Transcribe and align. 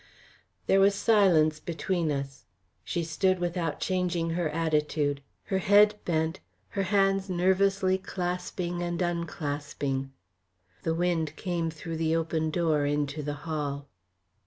There 0.65 0.79
was 0.79 0.95
silence 0.95 1.59
between 1.59 2.11
us. 2.11 2.45
She 2.83 3.03
stood 3.03 3.37
without 3.37 3.79
changing 3.79 4.31
her 4.31 4.49
attitude, 4.49 5.21
her 5.43 5.59
head 5.59 5.93
bent, 6.05 6.39
her 6.69 6.81
hands 6.89 7.29
nervously 7.29 7.99
clasping 7.99 8.81
and 8.81 8.99
unclasping. 8.99 10.11
The 10.81 10.95
wind 10.95 11.35
came 11.35 11.69
through 11.69 11.97
the 11.97 12.15
open 12.15 12.49
door 12.49 12.83
into 12.87 13.21
the 13.21 13.35
hall. 13.45 13.89